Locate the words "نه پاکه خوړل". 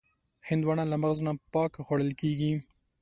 1.27-2.11